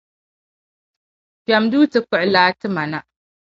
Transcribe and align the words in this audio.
kpem 1.43 1.63
duu 1.71 1.85
ti 1.91 1.99
kpuɣi 2.05 2.27
laa 2.33 2.49
ti 2.59 2.67
ma 2.75 2.83
na. 2.91 2.99